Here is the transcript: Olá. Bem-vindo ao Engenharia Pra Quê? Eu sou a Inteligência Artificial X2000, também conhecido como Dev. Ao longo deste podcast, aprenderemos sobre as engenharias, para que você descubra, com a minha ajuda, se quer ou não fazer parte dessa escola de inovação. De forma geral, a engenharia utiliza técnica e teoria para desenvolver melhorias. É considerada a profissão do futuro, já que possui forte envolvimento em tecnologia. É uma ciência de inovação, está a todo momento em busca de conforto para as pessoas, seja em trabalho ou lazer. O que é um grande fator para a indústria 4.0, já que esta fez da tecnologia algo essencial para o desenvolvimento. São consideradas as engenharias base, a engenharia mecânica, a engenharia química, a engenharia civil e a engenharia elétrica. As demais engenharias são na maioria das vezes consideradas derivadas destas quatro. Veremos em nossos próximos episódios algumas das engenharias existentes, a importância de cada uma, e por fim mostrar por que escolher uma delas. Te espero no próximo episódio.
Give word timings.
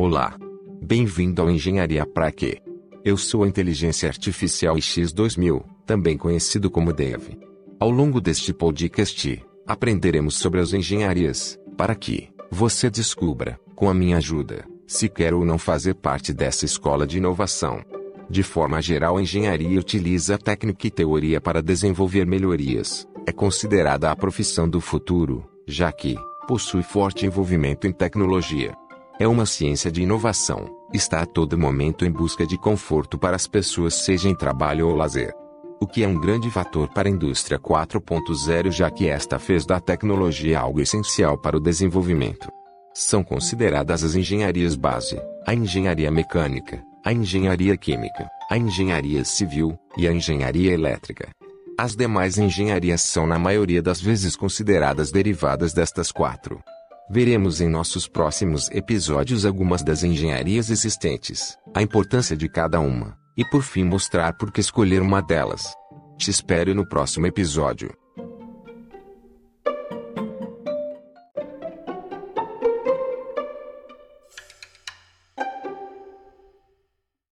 Olá. 0.00 0.38
Bem-vindo 0.80 1.42
ao 1.42 1.50
Engenharia 1.50 2.06
Pra 2.06 2.30
Quê? 2.30 2.62
Eu 3.04 3.16
sou 3.16 3.42
a 3.42 3.48
Inteligência 3.48 4.08
Artificial 4.08 4.76
X2000, 4.76 5.60
também 5.84 6.16
conhecido 6.16 6.70
como 6.70 6.92
Dev. 6.92 7.30
Ao 7.80 7.90
longo 7.90 8.20
deste 8.20 8.54
podcast, 8.54 9.44
aprenderemos 9.66 10.36
sobre 10.36 10.60
as 10.60 10.72
engenharias, 10.72 11.58
para 11.76 11.96
que 11.96 12.28
você 12.48 12.88
descubra, 12.88 13.58
com 13.74 13.90
a 13.90 13.92
minha 13.92 14.18
ajuda, 14.18 14.64
se 14.86 15.08
quer 15.08 15.34
ou 15.34 15.44
não 15.44 15.58
fazer 15.58 15.94
parte 15.94 16.32
dessa 16.32 16.64
escola 16.64 17.04
de 17.04 17.18
inovação. 17.18 17.82
De 18.30 18.44
forma 18.44 18.80
geral, 18.80 19.16
a 19.16 19.22
engenharia 19.22 19.80
utiliza 19.80 20.38
técnica 20.38 20.86
e 20.86 20.92
teoria 20.92 21.40
para 21.40 21.60
desenvolver 21.60 22.24
melhorias. 22.24 23.04
É 23.26 23.32
considerada 23.32 24.12
a 24.12 24.14
profissão 24.14 24.68
do 24.68 24.80
futuro, 24.80 25.44
já 25.66 25.90
que 25.90 26.14
possui 26.46 26.84
forte 26.84 27.26
envolvimento 27.26 27.88
em 27.88 27.92
tecnologia. 27.92 28.76
É 29.20 29.26
uma 29.26 29.46
ciência 29.46 29.90
de 29.90 30.02
inovação, 30.02 30.70
está 30.94 31.22
a 31.22 31.26
todo 31.26 31.58
momento 31.58 32.04
em 32.04 32.10
busca 32.10 32.46
de 32.46 32.56
conforto 32.56 33.18
para 33.18 33.34
as 33.34 33.48
pessoas, 33.48 33.94
seja 33.94 34.28
em 34.28 34.34
trabalho 34.34 34.86
ou 34.86 34.94
lazer. 34.94 35.34
O 35.80 35.88
que 35.88 36.04
é 36.04 36.08
um 36.08 36.20
grande 36.20 36.48
fator 36.52 36.88
para 36.88 37.08
a 37.08 37.10
indústria 37.10 37.58
4.0, 37.58 38.70
já 38.70 38.88
que 38.88 39.08
esta 39.08 39.36
fez 39.36 39.66
da 39.66 39.80
tecnologia 39.80 40.60
algo 40.60 40.80
essencial 40.80 41.36
para 41.36 41.56
o 41.56 41.60
desenvolvimento. 41.60 42.48
São 42.94 43.24
consideradas 43.24 44.04
as 44.04 44.14
engenharias 44.14 44.76
base, 44.76 45.20
a 45.44 45.52
engenharia 45.52 46.12
mecânica, 46.12 46.80
a 47.04 47.12
engenharia 47.12 47.76
química, 47.76 48.28
a 48.48 48.56
engenharia 48.56 49.24
civil 49.24 49.76
e 49.96 50.06
a 50.06 50.12
engenharia 50.12 50.72
elétrica. 50.72 51.28
As 51.76 51.96
demais 51.96 52.38
engenharias 52.38 53.02
são 53.02 53.26
na 53.26 53.38
maioria 53.38 53.82
das 53.82 54.00
vezes 54.00 54.36
consideradas 54.36 55.10
derivadas 55.10 55.72
destas 55.72 56.12
quatro. 56.12 56.62
Veremos 57.10 57.62
em 57.62 57.70
nossos 57.70 58.06
próximos 58.06 58.70
episódios 58.70 59.46
algumas 59.46 59.82
das 59.82 60.04
engenharias 60.04 60.68
existentes, 60.68 61.56
a 61.74 61.80
importância 61.80 62.36
de 62.36 62.50
cada 62.50 62.80
uma, 62.80 63.16
e 63.34 63.42
por 63.46 63.62
fim 63.62 63.82
mostrar 63.82 64.36
por 64.36 64.52
que 64.52 64.60
escolher 64.60 65.00
uma 65.00 65.22
delas. 65.22 65.72
Te 66.18 66.30
espero 66.30 66.74
no 66.74 66.86
próximo 66.86 67.26
episódio. 67.26 67.96